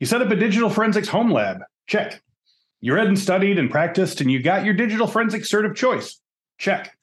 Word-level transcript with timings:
You 0.00 0.06
set 0.06 0.22
up 0.22 0.30
a 0.30 0.36
digital 0.36 0.70
forensics 0.70 1.08
home 1.08 1.30
lab. 1.30 1.60
Check. 1.86 2.22
You 2.80 2.94
read 2.94 3.08
and 3.08 3.18
studied 3.18 3.58
and 3.58 3.70
practiced, 3.70 4.22
and 4.22 4.30
you 4.30 4.42
got 4.42 4.64
your 4.64 4.72
digital 4.72 5.06
forensics 5.06 5.52
cert 5.52 5.68
of 5.68 5.76
choice. 5.76 6.18
Check. 6.56 6.96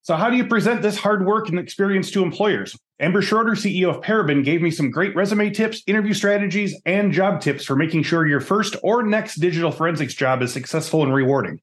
So, 0.00 0.16
how 0.16 0.30
do 0.30 0.36
you 0.36 0.46
present 0.46 0.80
this 0.80 0.96
hard 0.96 1.26
work 1.26 1.50
and 1.50 1.58
experience 1.58 2.10
to 2.12 2.22
employers? 2.22 2.76
Amber 2.98 3.20
Schroader, 3.20 3.54
CEO 3.54 3.90
of 3.90 4.00
Paraben, 4.00 4.42
gave 4.44 4.62
me 4.62 4.70
some 4.70 4.90
great 4.90 5.14
resume 5.14 5.50
tips, 5.50 5.82
interview 5.86 6.14
strategies, 6.14 6.74
and 6.86 7.12
job 7.12 7.42
tips 7.42 7.66
for 7.66 7.76
making 7.76 8.02
sure 8.02 8.26
your 8.26 8.40
first 8.40 8.76
or 8.82 9.02
next 9.02 9.36
digital 9.36 9.70
forensics 9.70 10.14
job 10.14 10.40
is 10.40 10.52
successful 10.52 11.02
and 11.02 11.12
rewarding. 11.12 11.60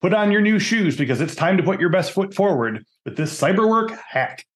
Put 0.00 0.14
on 0.14 0.30
your 0.30 0.40
new 0.40 0.60
shoes 0.60 0.96
because 0.96 1.20
it's 1.20 1.34
time 1.34 1.56
to 1.56 1.62
put 1.62 1.80
your 1.80 1.90
best 1.90 2.12
foot 2.12 2.34
forward 2.34 2.86
with 3.04 3.16
this 3.16 3.38
cyberwork 3.38 3.98
hack. 4.08 4.46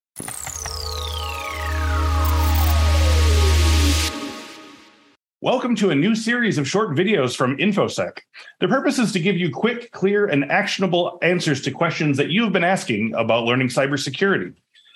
Welcome 5.41 5.77
to 5.77 5.91
a 5.91 5.95
new 5.95 6.17
series 6.17 6.59
of 6.59 6.69
short 6.69 6.97
videos 6.97 7.37
from 7.37 7.59
InfoSec. 7.59 8.19
The 8.59 8.67
purpose 8.67 8.99
is 8.99 9.13
to 9.13 9.21
give 9.21 9.37
you 9.37 9.53
quick, 9.53 9.93
clear, 9.93 10.27
and 10.27 10.51
actionable 10.51 11.17
answers 11.23 11.63
to 11.63 11.71
questions 11.71 12.17
that 12.17 12.31
you've 12.31 12.53
been 12.53 12.65
asking 12.65 13.15
about 13.15 13.45
learning 13.45 13.69
cybersecurity. 13.69 14.55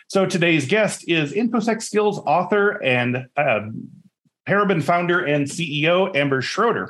So 0.09 0.27
today's 0.27 0.67
guest 0.67 1.05
is 1.07 1.33
InfoSec 1.33 1.81
Skills 1.81 2.19
author 2.27 2.83
and 2.83 3.29
uh, 3.37 3.61
founder 4.83 5.25
and 5.25 5.47
CEO 5.47 6.15
Amber 6.17 6.43
Schroader. 6.43 6.89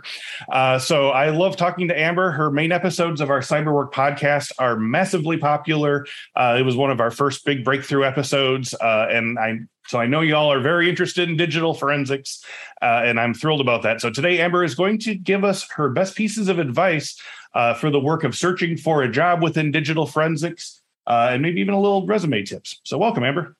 Uh, 0.51 0.79
so 0.79 1.11
I 1.11 1.29
love 1.29 1.59
talking 1.59 1.89
to 1.89 2.01
Amber. 2.01 2.31
Her 2.31 2.51
main 2.51 2.73
episodes 2.73 3.21
of 3.21 3.29
our 3.29 3.41
Cyberwork 3.41 3.93
podcast 3.93 4.53
are 4.59 4.77
massively 4.77 5.37
popular. 5.37 6.07
Uh, 6.35 6.57
it 6.59 6.63
was 6.63 6.75
one 6.75 6.91
of 6.91 7.01
our 7.01 7.11
first 7.11 7.45
big 7.45 7.67
breakthrough 7.67 8.05
episodes, 8.05 8.73
uh, 8.73 9.09
and 9.11 9.39
I 9.39 9.59
so 9.87 9.99
I 9.99 10.07
know 10.07 10.21
y'all 10.21 10.53
are 10.53 10.61
very 10.61 10.89
interested 10.89 11.29
in 11.29 11.37
digital 11.37 11.75
forensics, 11.75 12.45
uh, 12.81 13.03
and 13.05 13.19
I'm 13.19 13.35
thrilled 13.35 13.61
about 13.61 13.83
that. 13.83 14.01
So 14.01 14.11
today, 14.11 14.41
Amber 14.41 14.65
is 14.65 14.75
going 14.75 14.99
to 15.01 15.15
give 15.15 15.45
us 15.45 15.69
her 15.71 15.89
best 15.91 16.17
pieces 16.17 16.49
of 16.49 16.59
advice 16.59 17.21
uh, 17.55 17.75
for 17.75 17.91
the 17.91 18.01
work 18.01 18.25
of 18.25 18.35
searching 18.35 18.77
for 18.77 19.03
a 19.03 19.11
job 19.11 19.43
within 19.43 19.71
digital 19.71 20.07
forensics, 20.07 20.81
uh, 21.07 21.31
and 21.33 21.43
maybe 21.43 21.61
even 21.61 21.75
a 21.75 21.81
little 21.81 22.07
resume 22.07 22.43
tips. 22.43 22.81
So 22.85 22.97
welcome, 22.99 23.25
Amber. 23.25 23.57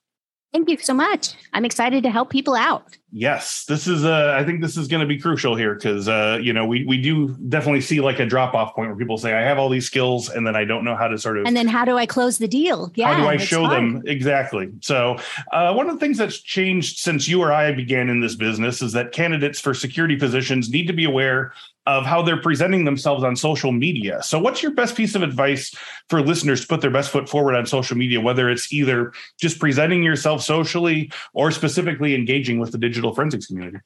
Thank 0.53 0.69
you 0.69 0.77
so 0.77 0.93
much. 0.93 1.33
I'm 1.51 1.65
excited 1.65 2.03
to 2.03 2.11
help 2.11 2.29
people 2.29 2.53
out. 2.53 2.95
Yes, 3.11 3.65
this 3.65 3.87
is. 3.87 4.05
Uh, 4.05 4.35
I 4.37 4.43
think 4.43 4.61
this 4.61 4.77
is 4.77 4.87
going 4.87 5.01
to 5.01 5.07
be 5.07 5.17
crucial 5.17 5.55
here 5.55 5.73
because 5.73 6.07
uh, 6.07 6.37
you 6.41 6.53
know 6.53 6.65
we 6.67 6.85
we 6.85 7.01
do 7.01 7.35
definitely 7.49 7.81
see 7.81 8.01
like 8.01 8.19
a 8.19 8.25
drop 8.25 8.53
off 8.53 8.75
point 8.75 8.89
where 8.89 8.97
people 8.97 9.17
say 9.17 9.33
I 9.33 9.41
have 9.41 9.57
all 9.57 9.67
these 9.67 9.87
skills 9.87 10.29
and 10.29 10.45
then 10.45 10.55
I 10.55 10.63
don't 10.63 10.83
know 10.83 10.95
how 10.95 11.07
to 11.07 11.17
sort 11.17 11.39
of. 11.39 11.47
And 11.47 11.57
then 11.57 11.67
how 11.67 11.85
do 11.85 11.97
I 11.97 12.05
close 12.05 12.37
the 12.37 12.47
deal? 12.47 12.91
Yeah, 12.93 13.13
how 13.13 13.23
do 13.23 13.27
I 13.27 13.37
show 13.37 13.67
them 13.67 14.03
exactly? 14.05 14.71
So 14.81 15.17
uh, 15.51 15.73
one 15.73 15.89
of 15.89 15.95
the 15.95 15.99
things 15.99 16.19
that's 16.19 16.39
changed 16.39 16.99
since 16.99 17.27
you 17.27 17.41
or 17.41 17.51
I 17.51 17.71
began 17.71 18.07
in 18.09 18.19
this 18.19 18.35
business 18.35 18.83
is 18.83 18.93
that 18.93 19.11
candidates 19.11 19.59
for 19.59 19.73
security 19.73 20.15
positions 20.15 20.69
need 20.69 20.85
to 20.85 20.93
be 20.93 21.05
aware 21.05 21.53
of 21.85 22.05
how 22.05 22.21
they're 22.21 22.41
presenting 22.41 22.85
themselves 22.85 23.23
on 23.23 23.35
social 23.35 23.71
media. 23.71 24.21
So, 24.23 24.39
what's 24.39 24.63
your 24.63 24.73
best 24.73 24.95
piece 24.95 25.15
of 25.15 25.23
advice 25.23 25.73
for 26.09 26.21
listeners 26.21 26.61
to 26.61 26.67
put 26.67 26.81
their 26.81 26.91
best 26.91 27.11
foot 27.11 27.27
forward 27.27 27.55
on 27.55 27.65
social 27.65 27.97
media, 27.97 28.21
whether 28.21 28.49
it's 28.49 28.71
either 28.71 29.13
just 29.39 29.59
presenting 29.59 30.03
yourself 30.03 30.43
socially 30.43 31.11
or 31.33 31.51
specifically 31.51 32.15
engaging 32.15 32.59
with 32.59 32.71
the 32.71 32.77
digital 32.77 33.13
forensics 33.13 33.47
community? 33.47 33.79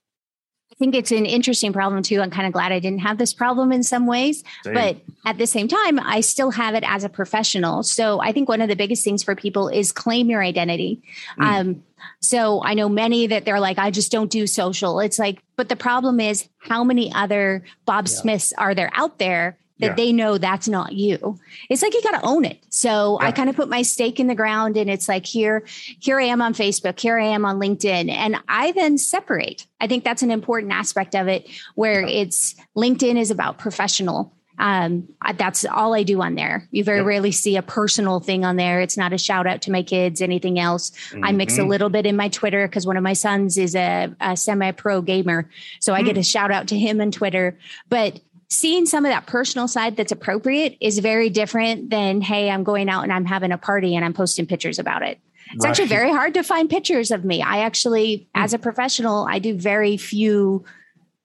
I 0.77 0.79
think 0.79 0.93
it's 0.93 1.11
an 1.11 1.25
interesting 1.25 1.73
problem 1.73 2.03
too. 2.03 2.21
I'm 2.21 2.29
kind 2.29 2.45
of 2.45 2.53
glad 2.53 2.71
I 2.71 2.77
didn't 2.77 2.99
have 2.99 3.17
this 3.17 3.33
problem 3.33 3.71
in 3.71 3.81
some 3.81 4.05
ways, 4.05 4.43
same. 4.63 4.75
but 4.75 4.97
at 5.25 5.39
the 5.39 5.47
same 5.47 5.67
time, 5.67 5.99
I 5.99 6.21
still 6.21 6.51
have 6.51 6.75
it 6.75 6.83
as 6.85 7.03
a 7.03 7.09
professional. 7.09 7.81
So 7.81 8.19
I 8.21 8.31
think 8.31 8.47
one 8.47 8.61
of 8.61 8.69
the 8.69 8.75
biggest 8.75 9.03
things 9.03 9.23
for 9.23 9.35
people 9.35 9.69
is 9.69 9.91
claim 9.91 10.29
your 10.29 10.43
identity. 10.43 11.01
Mm. 11.39 11.43
Um, 11.43 11.83
so 12.19 12.61
I 12.63 12.75
know 12.75 12.89
many 12.89 13.25
that 13.25 13.43
they're 13.43 13.59
like, 13.59 13.79
I 13.79 13.89
just 13.89 14.11
don't 14.11 14.29
do 14.29 14.45
social. 14.45 14.99
It's 14.99 15.17
like, 15.17 15.41
but 15.55 15.67
the 15.67 15.75
problem 15.75 16.19
is 16.19 16.47
how 16.59 16.83
many 16.83 17.11
other 17.11 17.63
Bob 17.85 18.07
yeah. 18.07 18.13
Smiths 18.13 18.53
are 18.53 18.75
there 18.75 18.91
out 18.93 19.17
there 19.17 19.57
that 19.79 19.87
yeah. 19.87 19.95
they 19.95 20.11
know 20.11 20.37
that's 20.37 20.67
not 20.67 20.93
you. 20.93 21.39
It's 21.69 21.81
like 21.81 21.93
you 21.93 22.01
got 22.01 22.19
to 22.19 22.25
own 22.25 22.45
it. 22.45 22.63
So 22.69 23.19
yeah. 23.21 23.27
I 23.27 23.31
kind 23.31 23.49
of 23.49 23.55
put 23.55 23.69
my 23.69 23.81
stake 23.81 24.19
in 24.19 24.27
the 24.27 24.35
ground 24.35 24.77
and 24.77 24.89
it's 24.89 25.07
like 25.07 25.25
here 25.25 25.63
here 25.99 26.19
I 26.19 26.25
am 26.25 26.41
on 26.41 26.53
Facebook, 26.53 26.99
here 26.99 27.19
I 27.19 27.25
am 27.25 27.45
on 27.45 27.59
LinkedIn 27.59 28.09
and 28.09 28.37
I 28.47 28.71
then 28.71 28.97
separate. 28.97 29.65
I 29.79 29.87
think 29.87 30.03
that's 30.03 30.23
an 30.23 30.31
important 30.31 30.73
aspect 30.73 31.15
of 31.15 31.27
it 31.27 31.47
where 31.75 32.01
yeah. 32.01 32.21
it's 32.21 32.55
LinkedIn 32.75 33.17
is 33.17 33.31
about 33.31 33.57
professional 33.57 34.33
um, 34.59 35.07
that's 35.35 35.65
all 35.65 35.93
I 35.93 36.03
do 36.03 36.21
on 36.21 36.35
there. 36.35 36.67
You 36.71 36.83
very 36.83 36.99
yep. 36.99 37.05
rarely 37.05 37.31
see 37.31 37.57
a 37.57 37.61
personal 37.61 38.19
thing 38.19 38.43
on 38.43 38.55
there. 38.55 38.81
It's 38.81 38.97
not 38.97 39.13
a 39.13 39.17
shout 39.17 39.45
out 39.45 39.61
to 39.63 39.71
my 39.71 39.83
kids, 39.83 40.21
anything 40.21 40.57
else. 40.57 40.89
Mm-hmm. 40.89 41.25
I 41.25 41.31
mix 41.31 41.57
a 41.57 41.61
mm-hmm. 41.61 41.69
little 41.69 41.89
bit 41.89 42.05
in 42.05 42.15
my 42.15 42.29
Twitter 42.29 42.67
because 42.67 42.87
one 42.87 42.97
of 42.97 43.03
my 43.03 43.13
sons 43.13 43.57
is 43.57 43.75
a, 43.75 44.15
a 44.19 44.35
semi 44.35 44.71
pro 44.71 45.01
gamer. 45.01 45.49
So 45.79 45.93
I 45.93 46.01
mm. 46.01 46.05
get 46.05 46.17
a 46.17 46.23
shout 46.23 46.51
out 46.51 46.67
to 46.69 46.77
him 46.77 46.99
on 47.01 47.11
Twitter. 47.11 47.57
But 47.89 48.19
seeing 48.49 48.85
some 48.85 49.05
of 49.05 49.11
that 49.11 49.25
personal 49.25 49.67
side 49.67 49.97
that's 49.97 50.11
appropriate 50.11 50.77
is 50.79 50.99
very 50.99 51.29
different 51.29 51.89
than, 51.89 52.21
hey, 52.21 52.49
I'm 52.49 52.63
going 52.63 52.89
out 52.89 53.03
and 53.03 53.11
I'm 53.11 53.25
having 53.25 53.51
a 53.51 53.57
party 53.57 53.95
and 53.95 54.05
I'm 54.05 54.13
posting 54.13 54.45
pictures 54.45 54.79
about 54.79 55.03
it. 55.03 55.19
It's 55.53 55.63
right. 55.63 55.69
actually 55.69 55.87
very 55.87 56.11
hard 56.11 56.33
to 56.33 56.43
find 56.43 56.69
pictures 56.69 57.11
of 57.11 57.23
me. 57.23 57.41
I 57.41 57.59
actually, 57.59 58.17
mm. 58.17 58.27
as 58.35 58.53
a 58.53 58.59
professional, 58.59 59.25
I 59.29 59.39
do 59.39 59.57
very 59.57 59.97
few 59.97 60.65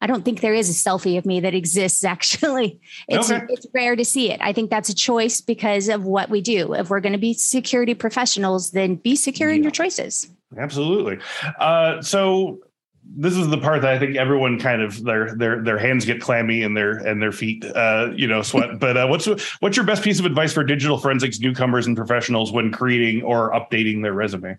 I 0.03 0.09
don't 0.09 0.25
think 0.25 0.41
there 0.41 0.53
is 0.53 0.69
a 0.69 0.73
selfie 0.73 1.17
of 1.17 1.25
me 1.25 1.39
that 1.41 1.55
exists 1.55 2.03
actually. 2.05 2.81
It's 3.09 3.31
okay. 3.31 3.47
it's 3.49 3.67
rare 3.73 3.95
to 3.95 4.05
see 4.05 4.33
it. 4.33 4.41
I 4.43 4.53
think 4.53 4.69
that's 4.69 4.89
a 4.89 4.95
choice 4.95 5.41
because 5.41 5.89
of 5.89 6.05
what 6.05 6.29
we 6.29 6.41
do. 6.41 6.75
If 6.75 6.91
we're 6.91 7.01
going 7.01 7.13
to 7.13 7.21
be 7.21 7.35
security 7.35 7.95
professionals, 7.95 8.73
then 8.73 8.97
be 8.97 9.15
secure 9.15 9.49
yeah. 9.49 9.57
in 9.57 9.63
your 9.63 9.71
choices. 9.71 10.29
Absolutely. 10.59 11.19
Uh, 11.59 12.03
so 12.03 12.59
this 13.15 13.37
is 13.37 13.49
the 13.49 13.59
part 13.59 13.83
that 13.83 13.93
I 13.93 13.99
think 13.99 14.17
everyone 14.17 14.59
kind 14.59 14.83
of 14.83 15.03
their 15.05 15.35
their 15.35 15.63
their 15.63 15.79
hands 15.79 16.05
get 16.05 16.21
clammy 16.21 16.63
and 16.63 16.77
their 16.77 16.93
and 16.93 17.21
their 17.21 17.33
feet 17.33 17.65
uh, 17.65 18.11
you 18.15 18.27
know 18.27 18.43
sweat. 18.43 18.79
but 18.79 18.97
uh, 18.97 19.07
what's 19.07 19.27
what's 19.61 19.77
your 19.77 19.87
best 19.87 20.03
piece 20.03 20.19
of 20.19 20.27
advice 20.27 20.53
for 20.53 20.65
digital 20.65 20.99
forensics 20.99 21.41
newcomers 21.41 21.87
and 21.87 21.97
professionals 21.97 22.53
when 22.53 22.73
creating 22.73 23.23
or 23.23 23.53
updating 23.53 24.03
their 24.03 24.13
resume? 24.13 24.59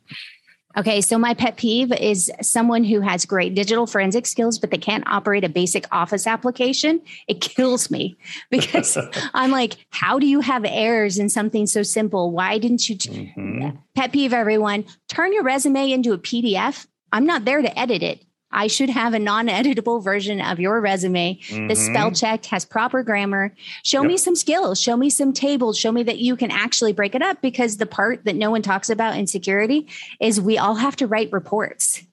Okay, 0.76 1.02
so 1.02 1.20
my 1.20 1.36
pet 1.36 1.58
peeve 1.58 1.92
is 1.94 2.32
someone 2.42 2.84
who 2.84 3.00
has 3.02 3.26
great 3.26 3.54
digital 3.54 3.86
forensic 3.86 4.26
skills, 4.26 4.58
but 4.58 4.72
they 4.72 4.78
can't 4.78 5.04
operate 5.06 5.44
a 5.44 5.50
basic 5.50 5.86
office 5.92 6.26
application. 6.26 7.00
It 7.28 7.42
kills 7.42 7.92
me 7.92 8.18
because 8.50 8.98
I'm 9.34 9.52
like, 9.52 9.76
how 9.92 10.18
do 10.18 10.26
you 10.26 10.40
have 10.40 10.66
errors 10.66 11.20
in 11.20 11.30
something 11.30 11.68
so 11.68 11.84
simple? 11.84 12.32
Why 12.32 12.58
didn't 12.58 12.90
you? 12.90 12.98
T- 12.98 13.34
mm-hmm. 13.38 13.78
Pet 13.96 14.12
peeve, 14.12 14.34
everyone, 14.34 14.86
turn 15.08 15.32
your 15.32 15.44
resume 15.44 15.92
into 15.92 16.12
a 16.12 16.18
PDF. 16.18 16.88
I'm 17.12 17.28
not 17.28 17.46
there 17.46 17.62
to 17.62 17.80
edit 17.80 18.02
it. 18.02 18.26
I 18.54 18.68
should 18.68 18.90
have 18.90 19.14
a 19.14 19.20
non 19.20 19.48
editable 19.48 20.04
version 20.04 20.40
of 20.40 20.60
your 20.60 20.80
resume. 20.80 21.40
Mm-hmm. 21.48 21.68
The 21.68 21.76
spell 21.76 22.12
checked 22.12 22.46
has 22.48 22.64
proper 22.64 23.04
grammar. 23.04 23.54
Show 23.84 24.02
yep. 24.02 24.08
me 24.08 24.18
some 24.18 24.36
skills, 24.36 24.80
show 24.80 24.96
me 24.96 25.10
some 25.10 25.34
tables, 25.34 25.78
show 25.78 25.92
me 25.92 26.04
that 26.04 26.20
you 26.20 26.36
can 26.36 26.52
actually 26.52 26.94
break 26.94 27.16
it 27.16 27.22
up 27.22 27.42
because 27.42 27.78
the 27.78 27.86
part 27.86 28.26
that 28.26 28.36
no 28.36 28.52
one 28.52 28.62
talks 28.62 28.90
about 28.90 29.18
in 29.18 29.28
security 29.28 29.88
is 30.22 30.40
we 30.40 30.58
all 30.58 30.76
have 30.76 30.96
to 30.98 31.08
write 31.08 31.32
reports. 31.32 32.04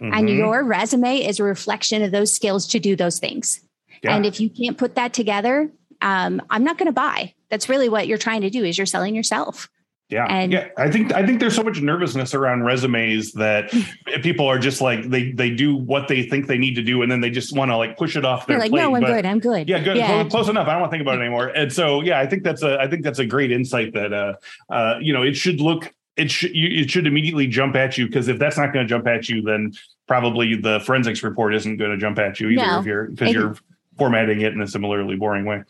Mm-hmm. 0.00 0.14
And 0.14 0.30
your 0.30 0.62
resume 0.62 1.26
is 1.26 1.40
a 1.40 1.44
reflection 1.44 2.02
of 2.02 2.12
those 2.12 2.32
skills 2.32 2.66
to 2.68 2.78
do 2.78 2.94
those 2.94 3.18
things. 3.18 3.60
Yeah. 4.02 4.14
And 4.14 4.24
if 4.24 4.40
you 4.40 4.48
can't 4.48 4.78
put 4.78 4.94
that 4.94 5.12
together, 5.12 5.70
um, 6.00 6.40
I'm 6.50 6.62
not 6.62 6.78
going 6.78 6.86
to 6.86 6.92
buy. 6.92 7.34
That's 7.50 7.68
really 7.68 7.88
what 7.88 8.06
you're 8.06 8.18
trying 8.18 8.42
to 8.42 8.50
do 8.50 8.64
is 8.64 8.78
you're 8.78 8.86
selling 8.86 9.14
yourself. 9.14 9.68
Yeah, 10.10 10.24
and 10.24 10.50
yeah. 10.50 10.68
I 10.78 10.90
think 10.90 11.12
I 11.12 11.26
think 11.26 11.38
there's 11.38 11.54
so 11.54 11.62
much 11.62 11.82
nervousness 11.82 12.32
around 12.32 12.62
resumes 12.62 13.32
that 13.32 13.70
people 14.22 14.46
are 14.46 14.58
just 14.58 14.80
like 14.80 15.10
they 15.10 15.32
they 15.32 15.50
do 15.50 15.76
what 15.76 16.08
they 16.08 16.22
think 16.22 16.46
they 16.46 16.56
need 16.56 16.74
to 16.76 16.82
do, 16.82 17.02
and 17.02 17.12
then 17.12 17.20
they 17.20 17.28
just 17.28 17.54
want 17.54 17.70
to 17.70 17.76
like 17.76 17.98
push 17.98 18.16
it 18.16 18.24
off 18.24 18.46
their 18.46 18.58
like, 18.58 18.70
plate. 18.70 18.80
No, 18.80 18.96
I'm 18.96 19.02
good. 19.02 19.26
I'm 19.26 19.38
good. 19.38 19.68
Yeah, 19.68 19.80
good. 19.80 19.98
Yeah. 19.98 20.22
Close, 20.22 20.30
close, 20.30 20.48
enough. 20.48 20.66
I 20.66 20.72
don't 20.72 20.80
want 20.80 20.90
to 20.90 20.96
think 20.96 21.02
about 21.02 21.18
it 21.18 21.22
anymore. 21.22 21.48
And 21.48 21.70
so, 21.70 22.00
yeah, 22.00 22.20
I 22.20 22.26
think 22.26 22.42
that's 22.42 22.62
a 22.62 22.80
I 22.80 22.88
think 22.88 23.02
that's 23.02 23.18
a 23.18 23.26
great 23.26 23.52
insight 23.52 23.92
that 23.92 24.14
uh 24.14 24.34
uh 24.70 24.94
you 24.98 25.12
know 25.12 25.22
it 25.22 25.36
should 25.36 25.60
look 25.60 25.92
it 26.16 26.30
should 26.30 26.54
you, 26.54 26.82
it 26.82 26.90
should 26.90 27.06
immediately 27.06 27.46
jump 27.46 27.76
at 27.76 27.98
you 27.98 28.06
because 28.06 28.28
if 28.28 28.38
that's 28.38 28.56
not 28.56 28.72
going 28.72 28.86
to 28.86 28.88
jump 28.88 29.06
at 29.06 29.28
you, 29.28 29.42
then 29.42 29.72
probably 30.06 30.56
the 30.56 30.80
forensics 30.80 31.22
report 31.22 31.54
isn't 31.54 31.76
going 31.76 31.90
to 31.90 31.98
jump 31.98 32.18
at 32.18 32.40
you 32.40 32.48
either 32.48 32.66
no. 32.66 32.80
if 32.80 32.86
you're 32.86 33.04
because 33.08 33.32
you're 33.32 33.54
formatting 33.98 34.40
it 34.40 34.52
in 34.52 34.60
a 34.60 34.66
similarly 34.66 35.16
boring 35.16 35.44
way. 35.44 35.62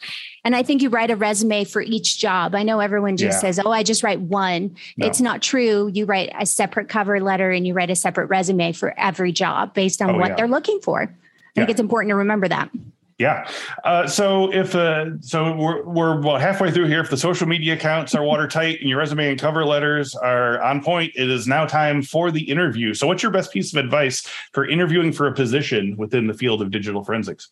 And 0.45 0.55
I 0.55 0.63
think 0.63 0.83
you 0.83 0.89
write 0.91 1.11
a 1.11 1.17
resume 1.17 1.65
for 1.65 1.83
each 1.83 2.19
job. 2.19 2.55
I 2.55 2.63
know 2.63 2.81
everyone 2.81 3.17
just 3.17 3.37
yeah. 3.37 3.41
says, 3.41 3.61
oh, 3.65 3.73
I 3.73 3.83
just 3.83 4.03
write 4.03 4.21
one. 4.21 4.77
No. 4.97 5.07
It's 5.07 5.21
not 5.21 5.43
true. 5.43 5.91
You 5.93 6.05
write 6.05 6.31
a 6.39 6.47
separate 6.47 6.89
cover 6.89 7.21
letter 7.21 7.51
and 7.51 7.67
you 7.67 7.75
write 7.75 7.91
a 7.91 7.97
separate 7.97 8.27
resume 8.27 8.73
for 8.73 8.99
every 8.99 9.33
job 9.33 9.75
based 9.75 10.03
on 10.03 10.11
oh, 10.11 10.19
what 10.19 10.31
yeah. 10.31 10.37
they're 10.37 10.49
looking 10.49 10.81
for. 10.81 11.03
I 11.03 11.07
yeah. 11.07 11.63
think 11.63 11.71
it's 11.71 11.81
important 11.81 12.11
to 12.11 12.17
remember 12.17 12.49
that. 12.49 12.71
Yeah. 13.19 13.49
Uh, 13.83 14.07
so 14.07 14.53
if 14.53 14.77
uh, 14.77 15.21
so, 15.21 15.57
we're 15.57 15.83
we're 15.83 16.21
well 16.21 16.39
halfway 16.39 16.71
through 16.71 16.87
here. 16.87 17.01
If 17.01 17.11
the 17.11 17.17
social 17.17 17.49
media 17.49 17.75
accounts 17.75 18.15
are 18.15 18.23
watertight 18.23 18.79
and 18.79 18.89
your 18.89 18.99
resume 18.99 19.31
and 19.31 19.41
cover 19.41 19.65
letters 19.65 20.15
are 20.15 20.63
on 20.63 20.85
point, 20.85 21.13
it 21.17 21.29
is 21.29 21.49
now 21.49 21.67
time 21.67 22.01
for 22.01 22.31
the 22.31 22.49
interview. 22.49 22.95
So, 22.95 23.09
what's 23.09 23.21
your 23.21 23.33
best 23.33 23.53
piece 23.53 23.73
of 23.73 23.85
advice 23.85 24.25
for 24.53 24.69
interviewing 24.69 25.13
for 25.13 25.27
a 25.27 25.35
position 25.35 25.97
within 25.97 26.29
the 26.29 26.35
field 26.35 26.63
of 26.63 26.71
digital 26.71 27.03
forensics? 27.03 27.51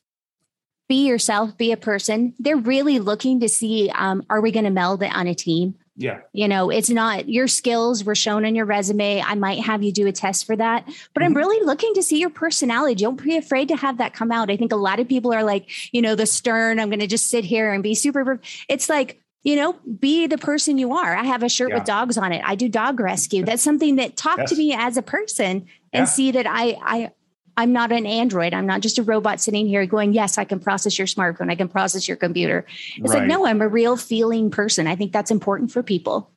Be 0.88 1.06
yourself, 1.06 1.56
be 1.56 1.73
a 1.73 1.77
person. 1.77 2.35
They're 2.38 2.56
really 2.56 2.99
looking 2.99 3.41
to 3.41 3.49
see 3.49 3.91
um, 3.91 4.25
are 4.31 4.41
we 4.41 4.53
going 4.53 4.65
to 4.65 4.71
meld 4.71 5.03
it 5.03 5.15
on 5.15 5.27
a 5.27 5.35
team? 5.35 5.77
Yeah. 5.97 6.21
You 6.33 6.47
know, 6.47 6.71
it's 6.71 6.91
not 6.91 7.29
your 7.29 7.49
skills 7.49 8.05
were 8.05 8.15
shown 8.15 8.44
in 8.44 8.55
your 8.55 8.67
resume. 8.67 9.23
I 9.23 9.35
might 9.35 9.61
have 9.61 9.83
you 9.83 9.93
do 9.93 10.06
a 10.06 10.12
test 10.12 10.47
for 10.47 10.55
that, 10.55 10.85
but 10.85 10.94
mm-hmm. 10.94 11.23
I'm 11.23 11.35
really 11.35 11.65
looking 11.65 11.94
to 11.94 12.03
see 12.03 12.19
your 12.19 12.31
personality. 12.31 13.03
Don't 13.03 13.23
be 13.23 13.37
afraid 13.37 13.69
to 13.69 13.77
have 13.77 13.99
that 13.99 14.12
come 14.12 14.31
out. 14.31 14.50
I 14.50 14.56
think 14.59 14.73
a 14.73 14.77
lot 14.77 15.00
of 15.00 15.09
people 15.09 15.33
are 15.33 15.43
like, 15.43 15.71
you 15.93 16.03
know, 16.03 16.15
the 16.15 16.27
stern, 16.27 16.79
I'm 16.79 16.91
going 16.91 17.00
to 17.00 17.06
just 17.06 17.29
sit 17.29 17.44
here 17.44 17.73
and 17.73 17.83
be 17.83 17.94
super. 17.94 18.41
It's 18.69 18.91
like, 18.91 19.23
you 19.43 19.56
know, 19.56 19.75
be 20.00 20.27
the 20.27 20.38
person 20.38 20.77
you 20.77 20.93
are. 20.93 21.17
I 21.17 21.25
have 21.25 21.43
a 21.43 21.49
shirt 21.49 21.71
yeah. 21.71 21.77
with 21.77 21.85
dogs 21.85 22.19
on 22.19 22.33
it. 22.33 22.43
I 22.44 22.56
do 22.56 22.69
dog 22.69 23.00
rescue. 23.00 23.44
That's 23.44 23.62
something 23.62 23.97
that 23.97 24.17
talk 24.17 24.38
yes. 24.38 24.50
to 24.50 24.56
me 24.56 24.75
as 24.75 24.97
a 24.97 25.03
person 25.03 25.67
and 25.93 26.03
yeah. 26.03 26.05
see 26.05 26.33
that 26.33 26.47
I, 26.47 26.77
I, 26.83 27.11
I'm 27.56 27.73
not 27.73 27.91
an 27.91 28.06
android. 28.06 28.53
I'm 28.53 28.67
not 28.67 28.82
just 28.82 28.99
a 28.99 29.03
robot 29.03 29.41
sitting 29.41 29.67
here 29.67 29.87
going, 29.87 30.12
yes, 30.12 30.37
I 30.37 30.44
can 30.44 30.61
process 30.61 30.99
your 30.99 31.06
smartphone. 31.06 31.50
I 31.50 31.55
can 31.55 31.69
process 31.69 32.06
your 32.06 32.17
computer. 32.17 32.67
It's 32.97 33.12
right. 33.12 33.20
like, 33.20 33.29
no, 33.29 33.47
I'm 33.47 33.62
a 33.62 33.69
real 33.69 33.97
feeling 33.97 34.50
person. 34.50 34.87
I 34.87 34.97
think 34.97 35.12
that's 35.12 35.31
important 35.31 35.73
for 35.73 35.82
people. 35.82 36.31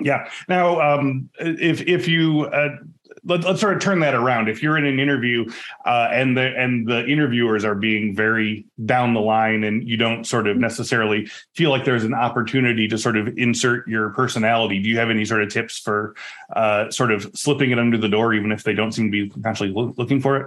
Yeah. 0.00 0.28
Now, 0.48 0.80
um, 0.80 1.30
if 1.38 1.80
if 1.82 2.06
you 2.06 2.42
uh, 2.42 2.76
let, 3.26 3.44
us 3.44 3.60
sort 3.60 3.74
of 3.74 3.82
turn 3.82 4.00
that 4.00 4.14
around. 4.14 4.48
If 4.48 4.62
you're 4.62 4.78
in 4.78 4.86
an 4.86 4.98
interview 4.98 5.46
uh, 5.84 6.08
and 6.12 6.36
the 6.36 6.56
and 6.56 6.86
the 6.86 7.04
interviewers 7.06 7.64
are 7.64 7.74
being 7.74 8.14
very 8.14 8.66
down 8.84 9.14
the 9.14 9.20
line, 9.20 9.64
and 9.64 9.86
you 9.86 9.96
don't 9.96 10.24
sort 10.24 10.46
of 10.46 10.56
necessarily 10.56 11.28
feel 11.54 11.70
like 11.70 11.84
there's 11.84 12.04
an 12.04 12.14
opportunity 12.14 12.88
to 12.88 12.96
sort 12.96 13.16
of 13.16 13.36
insert 13.36 13.86
your 13.88 14.10
personality, 14.10 14.80
do 14.80 14.88
you 14.88 14.98
have 14.98 15.10
any 15.10 15.24
sort 15.24 15.42
of 15.42 15.50
tips 15.50 15.78
for 15.78 16.14
uh, 16.54 16.90
sort 16.90 17.12
of 17.12 17.30
slipping 17.34 17.70
it 17.70 17.78
under 17.78 17.98
the 17.98 18.08
door, 18.08 18.32
even 18.32 18.52
if 18.52 18.62
they 18.62 18.74
don't 18.74 18.92
seem 18.92 19.10
to 19.10 19.28
be 19.28 19.32
actually 19.44 19.70
lo- 19.70 19.94
looking 19.96 20.20
for 20.20 20.36
it? 20.36 20.46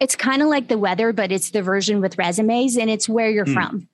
It's 0.00 0.16
kind 0.16 0.42
of 0.42 0.48
like 0.48 0.68
the 0.68 0.78
weather, 0.78 1.12
but 1.12 1.30
it's 1.30 1.50
the 1.50 1.62
version 1.62 2.00
with 2.00 2.18
resumes, 2.18 2.76
and 2.76 2.90
it's 2.90 3.08
where 3.08 3.30
you're 3.30 3.44
mm. 3.44 3.54
from. 3.54 3.88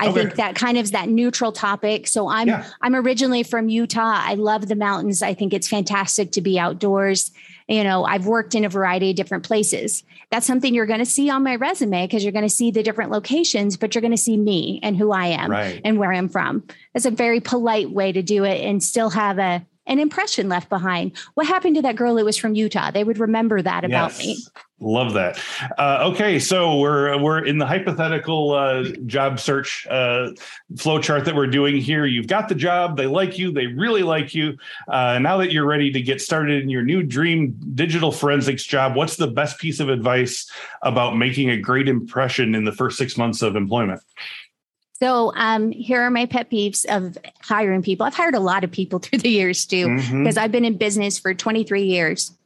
I 0.00 0.08
okay. 0.08 0.20
think 0.20 0.34
that 0.36 0.54
kind 0.54 0.78
of 0.78 0.84
is 0.84 0.90
that 0.92 1.10
neutral 1.10 1.52
topic. 1.52 2.08
So 2.08 2.28
I'm 2.28 2.48
yeah. 2.48 2.66
I'm 2.80 2.94
originally 2.94 3.42
from 3.42 3.68
Utah. 3.68 4.18
I 4.24 4.34
love 4.34 4.66
the 4.66 4.74
mountains. 4.74 5.22
I 5.22 5.34
think 5.34 5.52
it's 5.52 5.68
fantastic 5.68 6.32
to 6.32 6.40
be 6.40 6.58
outdoors. 6.58 7.30
You 7.68 7.84
know, 7.84 8.04
I've 8.04 8.26
worked 8.26 8.54
in 8.54 8.64
a 8.64 8.68
variety 8.68 9.10
of 9.10 9.16
different 9.16 9.44
places. 9.44 10.02
That's 10.30 10.46
something 10.46 10.74
you're 10.74 10.86
going 10.86 11.00
to 11.00 11.06
see 11.06 11.28
on 11.28 11.42
my 11.42 11.56
resume 11.56 12.06
because 12.06 12.24
you're 12.24 12.32
going 12.32 12.44
to 12.44 12.48
see 12.48 12.70
the 12.70 12.82
different 12.82 13.10
locations, 13.10 13.76
but 13.76 13.94
you're 13.94 14.00
going 14.00 14.10
to 14.12 14.16
see 14.16 14.36
me 14.36 14.80
and 14.82 14.96
who 14.96 15.12
I 15.12 15.26
am 15.26 15.50
right. 15.50 15.80
and 15.84 15.98
where 15.98 16.12
I'm 16.12 16.28
from. 16.28 16.64
It's 16.94 17.04
a 17.04 17.10
very 17.10 17.40
polite 17.40 17.90
way 17.90 18.10
to 18.10 18.22
do 18.22 18.44
it 18.44 18.60
and 18.62 18.82
still 18.82 19.10
have 19.10 19.38
a 19.38 19.66
an 19.86 19.98
impression 19.98 20.48
left 20.48 20.68
behind. 20.68 21.16
What 21.34 21.46
happened 21.46 21.76
to 21.76 21.82
that 21.82 21.96
girl 21.96 22.16
who 22.16 22.24
was 22.24 22.36
from 22.36 22.54
Utah? 22.54 22.90
They 22.90 23.04
would 23.04 23.18
remember 23.18 23.60
that 23.62 23.84
about 23.84 24.12
yes. 24.12 24.18
me. 24.18 24.38
Love 24.82 25.12
that. 25.12 25.38
Uh, 25.76 26.10
okay, 26.10 26.38
so 26.38 26.78
we're 26.78 27.20
we're 27.20 27.44
in 27.44 27.58
the 27.58 27.66
hypothetical 27.66 28.52
uh, 28.52 28.84
job 29.04 29.38
search 29.38 29.86
uh, 29.90 30.30
flow 30.78 30.98
chart 30.98 31.26
that 31.26 31.34
we're 31.34 31.46
doing 31.46 31.76
here. 31.76 32.06
You've 32.06 32.28
got 32.28 32.48
the 32.48 32.54
job; 32.54 32.96
they 32.96 33.06
like 33.06 33.38
you, 33.38 33.52
they 33.52 33.66
really 33.66 34.02
like 34.02 34.34
you. 34.34 34.56
Uh, 34.88 35.18
now 35.18 35.36
that 35.36 35.52
you're 35.52 35.66
ready 35.66 35.92
to 35.92 36.00
get 36.00 36.22
started 36.22 36.62
in 36.62 36.70
your 36.70 36.82
new 36.82 37.02
dream 37.02 37.54
digital 37.74 38.10
forensics 38.10 38.64
job, 38.64 38.96
what's 38.96 39.16
the 39.16 39.26
best 39.26 39.58
piece 39.58 39.80
of 39.80 39.90
advice 39.90 40.50
about 40.80 41.14
making 41.14 41.50
a 41.50 41.58
great 41.58 41.86
impression 41.86 42.54
in 42.54 42.64
the 42.64 42.72
first 42.72 42.96
six 42.96 43.18
months 43.18 43.42
of 43.42 43.56
employment? 43.56 44.00
So 45.02 45.32
um, 45.34 45.72
here 45.72 46.02
are 46.02 46.10
my 46.10 46.26
pet 46.26 46.50
peeves 46.50 46.84
of 46.84 47.16
hiring 47.40 47.82
people. 47.82 48.04
I've 48.04 48.14
hired 48.14 48.34
a 48.34 48.40
lot 48.40 48.64
of 48.64 48.70
people 48.70 48.98
through 49.00 49.20
the 49.20 49.30
years 49.30 49.66
too, 49.66 49.86
mm-hmm. 49.86 50.22
because 50.22 50.36
I've 50.36 50.52
been 50.52 50.64
in 50.64 50.76
business 50.76 51.18
for 51.18 51.34
23 51.34 51.84
years. 51.84 52.36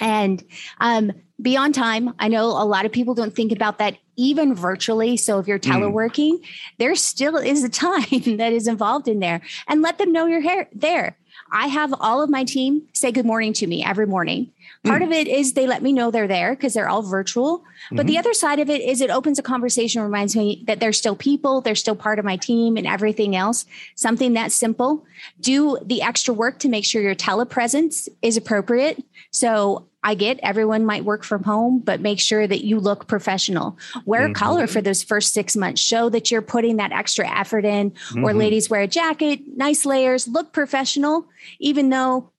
And 0.00 0.42
um, 0.80 1.12
be 1.40 1.56
on 1.56 1.72
time. 1.72 2.14
I 2.18 2.28
know 2.28 2.46
a 2.46 2.64
lot 2.64 2.86
of 2.86 2.92
people 2.92 3.14
don't 3.14 3.34
think 3.34 3.52
about 3.52 3.78
that 3.78 3.98
even 4.16 4.54
virtually. 4.54 5.16
So 5.16 5.38
if 5.38 5.46
you're 5.46 5.58
mm. 5.58 5.70
teleworking, 5.70 6.40
mm. 6.40 6.46
there 6.78 6.94
still 6.94 7.36
is 7.36 7.64
a 7.64 7.68
time 7.68 8.36
that 8.36 8.52
is 8.52 8.66
involved 8.66 9.08
in 9.08 9.20
there 9.20 9.42
and 9.68 9.82
let 9.82 9.98
them 9.98 10.12
know 10.12 10.26
you're 10.26 10.66
there. 10.72 11.18
I 11.50 11.66
have 11.66 11.94
all 12.00 12.22
of 12.22 12.30
my 12.30 12.44
team 12.44 12.82
say 12.92 13.12
good 13.12 13.26
morning 13.26 13.52
to 13.54 13.66
me 13.66 13.84
every 13.84 14.06
morning. 14.06 14.52
Part 14.84 15.02
mm. 15.02 15.06
of 15.06 15.12
it 15.12 15.28
is 15.28 15.52
they 15.52 15.66
let 15.66 15.82
me 15.82 15.92
know 15.92 16.10
they're 16.10 16.28
there 16.28 16.54
because 16.54 16.74
they're 16.74 16.88
all 16.88 17.02
virtual. 17.02 17.64
But 17.90 17.98
mm-hmm. 17.98 18.06
the 18.06 18.18
other 18.18 18.34
side 18.34 18.58
of 18.58 18.70
it 18.70 18.80
is 18.80 19.00
it 19.00 19.10
opens 19.10 19.38
a 19.38 19.42
conversation, 19.42 20.02
reminds 20.02 20.36
me 20.36 20.64
that 20.66 20.80
they're 20.80 20.92
still 20.92 21.16
people, 21.16 21.60
they're 21.60 21.74
still 21.74 21.96
part 21.96 22.18
of 22.18 22.24
my 22.24 22.36
team 22.36 22.76
and 22.76 22.86
everything 22.86 23.36
else. 23.36 23.64
Something 23.94 24.32
that 24.34 24.52
simple. 24.52 25.04
Do 25.40 25.78
the 25.84 26.02
extra 26.02 26.34
work 26.34 26.58
to 26.60 26.68
make 26.68 26.84
sure 26.84 27.02
your 27.02 27.14
telepresence 27.14 28.08
is 28.22 28.36
appropriate. 28.36 29.02
So 29.30 29.86
I 30.04 30.14
get 30.14 30.40
everyone 30.42 30.84
might 30.84 31.04
work 31.04 31.22
from 31.22 31.44
home, 31.44 31.78
but 31.78 32.00
make 32.00 32.18
sure 32.18 32.46
that 32.46 32.64
you 32.64 32.80
look 32.80 33.06
professional. 33.06 33.78
Wear 34.04 34.22
mm-hmm. 34.22 34.32
a 34.32 34.34
collar 34.34 34.66
for 34.66 34.80
those 34.80 35.02
first 35.02 35.32
six 35.32 35.56
months. 35.56 35.80
Show 35.80 36.08
that 36.08 36.30
you're 36.30 36.42
putting 36.42 36.76
that 36.76 36.92
extra 36.92 37.28
effort 37.28 37.64
in. 37.64 37.92
Mm-hmm. 37.92 38.24
Or 38.24 38.34
ladies 38.34 38.68
wear 38.68 38.82
a 38.82 38.88
jacket, 38.88 39.40
nice 39.56 39.86
layers, 39.86 40.26
look 40.26 40.52
professional, 40.52 41.26
even 41.60 41.90
though 41.90 42.30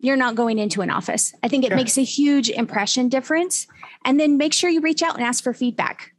you're 0.00 0.16
not 0.16 0.36
going 0.36 0.58
into 0.58 0.80
an 0.80 0.90
office. 0.90 1.34
I 1.42 1.48
think 1.48 1.64
it 1.64 1.70
yeah. 1.70 1.76
makes 1.76 1.98
a 1.98 2.02
huge 2.02 2.50
impression 2.50 3.08
difference. 3.08 3.66
And 4.04 4.20
then 4.20 4.36
make 4.36 4.52
sure 4.52 4.70
you 4.70 4.80
reach 4.80 5.02
out 5.02 5.16
and 5.16 5.24
ask 5.24 5.42
for 5.42 5.52
feedback. 5.52 6.12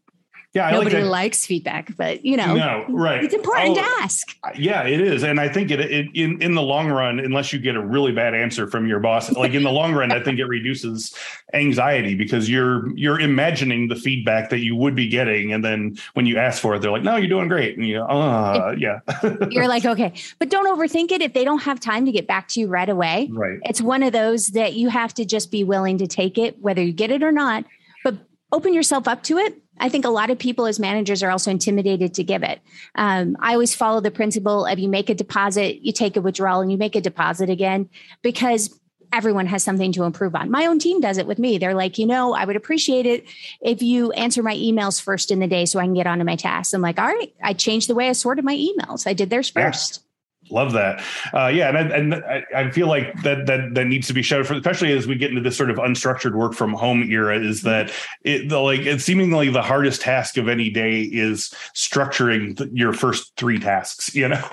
Yeah, 0.55 0.71
nobody 0.71 0.95
like 1.03 1.11
likes 1.11 1.45
feedback, 1.45 1.95
but 1.95 2.25
you 2.25 2.35
know, 2.35 2.55
no, 2.55 2.85
right? 2.89 3.23
It's 3.23 3.35
important 3.35 3.77
oh, 3.77 3.81
to 3.81 3.87
ask. 4.01 4.35
Yeah, 4.57 4.81
it 4.81 4.99
is, 4.99 5.23
and 5.23 5.39
I 5.39 5.47
think 5.47 5.69
it, 5.69 5.79
it, 5.79 6.07
in 6.15 6.41
in 6.41 6.55
the 6.55 6.61
long 6.63 6.89
run, 6.89 7.19
unless 7.19 7.53
you 7.53 7.59
get 7.59 7.75
a 7.75 7.85
really 7.85 8.11
bad 8.11 8.33
answer 8.33 8.65
from 8.65 8.87
your 8.87 8.99
boss, 8.99 9.31
like 9.33 9.53
in 9.53 9.61
the 9.61 9.71
long 9.71 9.93
run, 9.93 10.11
I 10.11 10.23
think 10.23 10.39
it 10.39 10.45
reduces 10.45 11.13
anxiety 11.53 12.15
because 12.15 12.49
you're 12.49 12.91
you're 12.97 13.19
imagining 13.19 13.89
the 13.89 13.95
feedback 13.95 14.49
that 14.49 14.61
you 14.61 14.75
would 14.75 14.95
be 14.95 15.07
getting, 15.07 15.53
and 15.53 15.63
then 15.63 15.95
when 16.15 16.25
you 16.25 16.39
ask 16.39 16.59
for 16.59 16.73
it, 16.73 16.81
they're 16.81 16.89
like, 16.89 17.03
"No, 17.03 17.15
you're 17.15 17.29
doing 17.29 17.47
great," 17.47 17.77
and 17.77 17.87
you, 17.87 18.01
uh, 18.01 18.73
yeah, 18.75 19.01
you're 19.51 19.67
like, 19.67 19.85
okay, 19.85 20.13
but 20.39 20.49
don't 20.49 20.65
overthink 20.65 21.11
it. 21.11 21.21
If 21.21 21.33
they 21.33 21.43
don't 21.45 21.61
have 21.61 21.79
time 21.79 22.07
to 22.07 22.11
get 22.11 22.25
back 22.25 22.47
to 22.49 22.59
you 22.59 22.67
right 22.67 22.89
away, 22.89 23.29
right? 23.31 23.59
It's 23.65 23.81
one 23.81 24.01
of 24.01 24.13
those 24.13 24.47
that 24.47 24.73
you 24.73 24.89
have 24.89 25.13
to 25.13 25.25
just 25.25 25.51
be 25.51 25.63
willing 25.63 25.99
to 25.99 26.07
take 26.07 26.39
it, 26.39 26.59
whether 26.59 26.81
you 26.81 26.91
get 26.91 27.11
it 27.11 27.21
or 27.21 27.31
not, 27.31 27.65
but 28.03 28.15
open 28.51 28.73
yourself 28.73 29.07
up 29.07 29.21
to 29.21 29.37
it 29.37 29.61
I 29.79 29.89
think 29.89 30.05
a 30.05 30.09
lot 30.09 30.29
of 30.29 30.39
people 30.39 30.65
as 30.65 30.79
managers 30.79 31.23
are 31.23 31.31
also 31.31 31.51
intimidated 31.51 32.13
to 32.15 32.23
give 32.23 32.43
it. 32.43 32.59
Um, 32.95 33.37
I 33.39 33.53
always 33.53 33.75
follow 33.75 34.01
the 34.01 34.11
principle 34.11 34.65
of 34.65 34.79
you 34.79 34.89
make 34.89 35.09
a 35.09 35.15
deposit, 35.15 35.81
you 35.81 35.91
take 35.91 36.17
a 36.17 36.21
withdrawal, 36.21 36.61
and 36.61 36.71
you 36.71 36.77
make 36.77 36.95
a 36.95 37.01
deposit 37.01 37.49
again 37.49 37.89
because 38.21 38.79
everyone 39.11 39.47
has 39.47 39.63
something 39.63 39.91
to 39.93 40.03
improve 40.03 40.35
on. 40.35 40.51
My 40.51 40.65
own 40.65 40.79
team 40.79 41.01
does 41.01 41.17
it 41.17 41.25
with 41.25 41.39
me. 41.39 41.57
They're 41.57 41.73
like, 41.73 41.97
you 41.97 42.05
know, 42.05 42.33
I 42.33 42.45
would 42.45 42.55
appreciate 42.55 43.05
it 43.05 43.25
if 43.61 43.81
you 43.81 44.11
answer 44.11 44.43
my 44.43 44.55
emails 44.55 45.01
first 45.01 45.31
in 45.31 45.39
the 45.39 45.47
day 45.47 45.65
so 45.65 45.79
I 45.79 45.85
can 45.85 45.93
get 45.93 46.07
onto 46.07 46.23
my 46.23 46.35
tasks. 46.35 46.73
I'm 46.73 46.81
like, 46.81 46.99
all 46.99 47.07
right, 47.07 47.33
I 47.41 47.53
changed 47.53 47.89
the 47.89 47.95
way 47.95 48.09
I 48.09 48.13
sorted 48.13 48.45
my 48.45 48.55
emails. 48.55 49.07
I 49.07 49.13
did 49.13 49.29
theirs 49.29 49.49
first. 49.49 50.03
Love 50.51 50.73
that. 50.73 51.03
Uh, 51.33 51.47
yeah, 51.47 51.69
and 51.69 51.77
I, 51.77 51.81
and 51.95 52.15
I, 52.15 52.43
I, 52.55 52.71
feel 52.71 52.87
like 52.87 53.21
that 53.21 53.45
that 53.45 53.75
that 53.75 53.85
needs 53.85 54.07
to 54.07 54.13
be 54.13 54.23
showed 54.23 54.47
for, 54.47 54.55
especially 54.55 54.91
as 54.93 55.05
we 55.05 55.15
get 55.15 55.29
into 55.29 55.41
this 55.41 55.55
sort 55.55 55.69
of 55.69 55.77
unstructured 55.77 56.33
work 56.33 56.53
from 56.53 56.73
home 56.73 57.03
era. 57.03 57.39
Is 57.39 57.61
that 57.63 57.91
it? 58.23 58.49
The, 58.49 58.57
like 58.59 58.81
it's 58.81 59.03
seemingly 59.03 59.49
the 59.49 59.61
hardest 59.61 60.01
task 60.01 60.37
of 60.37 60.47
any 60.47 60.71
day 60.71 61.01
is 61.01 61.53
structuring 61.75 62.57
the, 62.57 62.67
your 62.73 62.93
first 62.93 63.33
three 63.37 63.59
tasks. 63.59 64.15
You 64.15 64.29
know, 64.29 64.43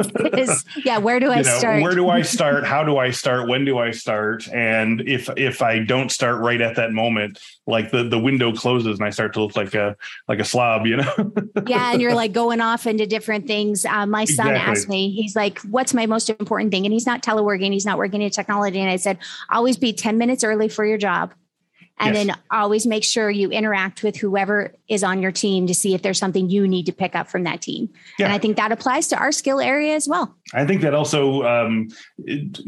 yeah. 0.84 0.98
Where 0.98 1.18
do 1.18 1.30
I 1.30 1.38
you 1.38 1.44
know, 1.44 1.58
start? 1.58 1.82
Where 1.82 1.94
do 1.94 2.10
I 2.10 2.22
start? 2.36 2.66
How 2.66 2.84
do 2.84 2.98
I 2.98 3.10
start? 3.10 3.48
When 3.48 3.64
do 3.64 3.78
I 3.78 3.90
start? 3.90 4.46
And 4.52 5.00
if 5.00 5.30
if 5.38 5.62
I 5.62 5.78
don't 5.78 6.12
start 6.12 6.42
right 6.42 6.60
at 6.60 6.76
that 6.76 6.92
moment, 6.92 7.38
like 7.66 7.90
the 7.90 8.04
the 8.04 8.18
window 8.18 8.52
closes 8.52 8.98
and 8.98 9.06
I 9.06 9.10
start 9.10 9.32
to 9.34 9.42
look 9.42 9.56
like 9.56 9.74
a 9.74 9.96
like 10.28 10.40
a 10.40 10.44
slob. 10.44 10.86
You 10.86 10.98
know. 10.98 11.32
yeah, 11.66 11.92
and 11.92 12.02
you're 12.02 12.14
like 12.14 12.34
going 12.34 12.60
off 12.60 12.86
into 12.86 13.06
different 13.06 13.46
things. 13.46 13.86
Uh, 13.86 14.04
my 14.04 14.26
son 14.26 14.48
exactly. 14.48 14.72
asked 14.72 14.88
me, 14.90 15.10
he's 15.10 15.34
like, 15.34 15.58
"What?" 15.60 15.85
What's 15.86 15.94
my 15.94 16.06
most 16.06 16.28
important 16.28 16.72
thing? 16.72 16.84
And 16.84 16.92
he's 16.92 17.06
not 17.06 17.22
teleworking, 17.22 17.72
he's 17.72 17.86
not 17.86 17.96
working 17.96 18.20
in 18.20 18.28
technology. 18.30 18.80
And 18.80 18.90
I 18.90 18.96
said, 18.96 19.18
always 19.50 19.76
be 19.76 19.92
10 19.92 20.18
minutes 20.18 20.42
early 20.42 20.68
for 20.68 20.84
your 20.84 20.98
job. 20.98 21.32
And 21.98 22.14
yes. 22.14 22.26
then 22.26 22.36
always 22.50 22.86
make 22.86 23.04
sure 23.04 23.30
you 23.30 23.50
interact 23.50 24.02
with 24.02 24.16
whoever 24.16 24.74
is 24.86 25.02
on 25.02 25.22
your 25.22 25.32
team 25.32 25.66
to 25.66 25.74
see 25.74 25.94
if 25.94 26.02
there's 26.02 26.18
something 26.18 26.50
you 26.50 26.68
need 26.68 26.84
to 26.86 26.92
pick 26.92 27.14
up 27.14 27.26
from 27.26 27.44
that 27.44 27.62
team. 27.62 27.88
Yeah. 28.18 28.26
And 28.26 28.34
I 28.34 28.38
think 28.38 28.58
that 28.58 28.70
applies 28.70 29.08
to 29.08 29.16
our 29.16 29.32
skill 29.32 29.60
area 29.60 29.94
as 29.94 30.06
well. 30.06 30.34
I 30.52 30.66
think 30.66 30.82
that 30.82 30.92
also 30.92 31.42
um, 31.44 31.88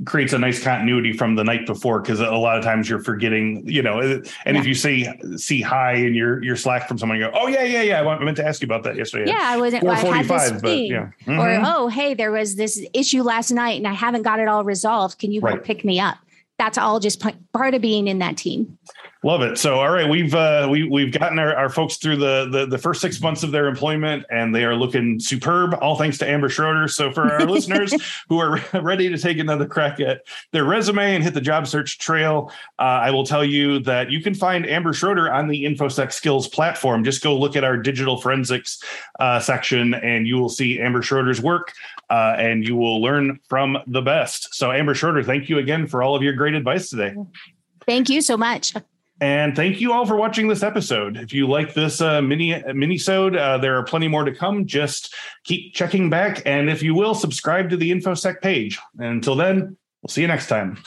creates 0.06 0.32
a 0.32 0.38
nice 0.38 0.62
continuity 0.62 1.12
from 1.12 1.34
the 1.34 1.44
night 1.44 1.66
before 1.66 2.00
because 2.00 2.20
a 2.20 2.30
lot 2.30 2.56
of 2.56 2.64
times 2.64 2.88
you're 2.88 3.02
forgetting, 3.02 3.64
you 3.66 3.82
know, 3.82 4.00
and 4.00 4.24
yeah. 4.46 4.58
if 4.58 4.66
you 4.66 4.74
see 4.74 5.06
see 5.36 5.60
hi 5.60 5.92
in 5.92 6.14
your 6.14 6.42
your 6.42 6.56
Slack 6.56 6.88
from 6.88 6.96
someone, 6.96 7.18
you 7.18 7.26
go, 7.26 7.32
oh 7.34 7.48
yeah, 7.48 7.64
yeah, 7.64 7.82
yeah, 7.82 8.00
I 8.00 8.24
meant 8.24 8.38
to 8.38 8.46
ask 8.46 8.62
you 8.62 8.66
about 8.66 8.82
that 8.84 8.96
yesterday. 8.96 9.30
Yeah, 9.30 9.42
I 9.42 9.58
wasn't. 9.58 9.84
Well, 9.84 9.92
I 9.92 10.22
had 10.22 10.26
this 10.26 10.62
but, 10.62 10.78
yeah. 10.78 11.10
Mm-hmm. 11.26 11.38
Or 11.38 11.62
oh, 11.66 11.88
hey, 11.88 12.14
there 12.14 12.32
was 12.32 12.56
this 12.56 12.82
issue 12.94 13.22
last 13.22 13.50
night 13.50 13.76
and 13.76 13.86
I 13.86 13.92
haven't 13.92 14.22
got 14.22 14.40
it 14.40 14.48
all 14.48 14.64
resolved. 14.64 15.18
Can 15.18 15.32
you 15.32 15.42
right. 15.42 15.62
pick 15.62 15.84
me 15.84 16.00
up? 16.00 16.16
That's 16.58 16.78
all 16.78 16.98
just 16.98 17.22
part 17.52 17.74
of 17.74 17.82
being 17.82 18.08
in 18.08 18.18
that 18.18 18.36
team. 18.36 18.78
Love 19.24 19.42
it. 19.42 19.58
So, 19.58 19.74
all 19.80 19.90
right, 19.90 20.08
we've 20.08 20.32
uh, 20.32 20.68
we 20.70 20.84
we've 20.84 21.10
gotten 21.10 21.40
our, 21.40 21.52
our 21.56 21.68
folks 21.68 21.96
through 21.96 22.18
the, 22.18 22.48
the 22.52 22.66
the 22.66 22.78
first 22.78 23.00
six 23.00 23.20
months 23.20 23.42
of 23.42 23.50
their 23.50 23.66
employment, 23.66 24.24
and 24.30 24.54
they 24.54 24.64
are 24.64 24.76
looking 24.76 25.18
superb. 25.18 25.74
All 25.80 25.96
thanks 25.96 26.18
to 26.18 26.28
Amber 26.28 26.48
Schroader. 26.48 26.88
So, 26.88 27.10
for 27.10 27.32
our 27.32 27.40
listeners 27.46 27.92
who 28.28 28.38
are 28.38 28.62
ready 28.80 29.08
to 29.08 29.18
take 29.18 29.38
another 29.38 29.66
crack 29.66 29.98
at 29.98 30.22
their 30.52 30.64
resume 30.64 31.16
and 31.16 31.24
hit 31.24 31.34
the 31.34 31.40
job 31.40 31.66
search 31.66 31.98
trail, 31.98 32.52
uh, 32.78 32.82
I 32.82 33.10
will 33.10 33.26
tell 33.26 33.44
you 33.44 33.80
that 33.80 34.08
you 34.12 34.22
can 34.22 34.34
find 34.34 34.64
Amber 34.64 34.92
Schroader 34.92 35.32
on 35.34 35.48
the 35.48 35.64
InfoSec 35.64 36.12
Skills 36.12 36.46
platform. 36.46 37.02
Just 37.02 37.20
go 37.20 37.36
look 37.36 37.56
at 37.56 37.64
our 37.64 37.76
digital 37.76 38.20
forensics 38.20 38.80
uh, 39.18 39.40
section, 39.40 39.94
and 39.94 40.28
you 40.28 40.38
will 40.38 40.48
see 40.48 40.78
Amber 40.78 41.00
Schroader's 41.00 41.40
work, 41.40 41.72
uh, 42.08 42.36
and 42.38 42.64
you 42.64 42.76
will 42.76 43.02
learn 43.02 43.40
from 43.48 43.78
the 43.88 44.00
best. 44.00 44.54
So, 44.54 44.70
Amber 44.70 44.94
Schroader, 44.94 45.26
thank 45.26 45.48
you 45.48 45.58
again 45.58 45.88
for 45.88 46.04
all 46.04 46.14
of 46.14 46.22
your 46.22 46.34
great 46.34 46.54
advice 46.54 46.88
today. 46.88 47.16
Thank 47.84 48.08
you 48.08 48.20
so 48.20 48.36
much. 48.36 48.74
And 49.20 49.56
thank 49.56 49.80
you 49.80 49.92
all 49.92 50.06
for 50.06 50.16
watching 50.16 50.46
this 50.46 50.62
episode. 50.62 51.16
If 51.16 51.32
you 51.32 51.48
like 51.48 51.74
this 51.74 52.00
uh, 52.00 52.22
mini 52.22 52.62
mini-sode, 52.72 53.36
uh, 53.36 53.58
there 53.58 53.76
are 53.76 53.82
plenty 53.82 54.06
more 54.06 54.24
to 54.24 54.32
come. 54.32 54.64
Just 54.64 55.12
keep 55.44 55.74
checking 55.74 56.08
back, 56.08 56.42
and 56.46 56.70
if 56.70 56.82
you 56.82 56.94
will, 56.94 57.14
subscribe 57.14 57.68
to 57.70 57.76
the 57.76 57.90
InfoSec 57.90 58.40
page. 58.40 58.78
And 58.98 59.08
until 59.08 59.34
then, 59.34 59.76
we'll 60.02 60.08
see 60.08 60.20
you 60.20 60.28
next 60.28 60.46
time. 60.46 60.78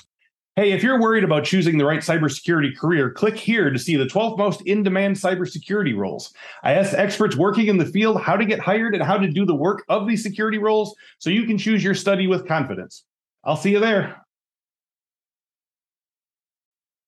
Hey, 0.55 0.71
if 0.71 0.83
you're 0.83 0.99
worried 0.99 1.23
about 1.23 1.45
choosing 1.45 1.77
the 1.77 1.85
right 1.85 2.01
cybersecurity 2.01 2.77
career, 2.77 3.09
click 3.09 3.35
here 3.35 3.69
to 3.69 3.79
see 3.79 3.95
the 3.95 4.05
12 4.05 4.37
most 4.37 4.61
in-demand 4.61 5.15
cybersecurity 5.15 5.95
roles. 5.95 6.33
I 6.63 6.73
asked 6.73 6.93
experts 6.93 7.37
working 7.37 7.67
in 7.67 7.77
the 7.77 7.85
field 7.85 8.21
how 8.21 8.35
to 8.35 8.45
get 8.45 8.59
hired 8.59 8.93
and 8.93 9.03
how 9.03 9.17
to 9.17 9.29
do 9.29 9.45
the 9.45 9.55
work 9.55 9.83
of 9.87 10.07
these 10.07 10.23
security 10.23 10.57
roles 10.57 10.93
so 11.19 11.29
you 11.29 11.45
can 11.45 11.57
choose 11.57 11.83
your 11.83 11.95
study 11.95 12.27
with 12.27 12.47
confidence. 12.47 13.05
I'll 13.43 13.55
see 13.55 13.71
you 13.71 13.79
there. 13.79 14.25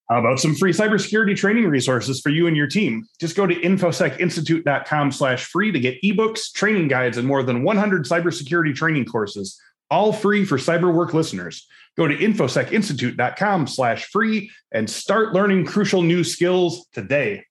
How 0.10 0.20
about 0.20 0.40
some 0.40 0.56
free 0.56 0.74
cybersecurity 0.74 1.36
training 1.36 1.68
resources 1.68 2.20
for 2.20 2.30
you 2.30 2.48
and 2.48 2.58
your 2.58 2.68
team? 2.68 3.06
Just 3.20 3.36
go 3.36 3.48
to 3.48 3.56
infosecinstitute.com 3.56 5.12
slash 5.12 5.46
free 5.46 5.72
to 5.72 5.80
get 5.80 6.02
ebooks, 6.02 6.52
training 6.54 6.90
guides, 6.90 7.18
and 7.18 7.28
more 7.28 7.42
than 7.42 7.64
100 7.64 8.06
cybersecurity 8.06 8.76
training 8.76 9.06
courses, 9.06 9.60
all 9.90 10.12
free 10.12 10.44
for 10.44 10.58
CyberWork 10.58 11.14
listeners. 11.14 11.68
Go 11.96 12.08
to 12.08 12.16
infosecinstitute.com 12.16 13.68
slash 13.68 14.06
free 14.06 14.52
and 14.72 14.90
start 14.90 15.34
learning 15.34 15.66
crucial 15.66 16.02
new 16.02 16.24
skills 16.24 16.86
today. 16.92 17.46